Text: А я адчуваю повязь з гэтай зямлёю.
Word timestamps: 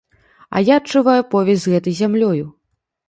А 0.55 0.61
я 0.69 0.77
адчуваю 0.81 1.21
повязь 1.35 1.61
з 1.67 1.75
гэтай 1.75 1.99
зямлёю. 2.01 2.43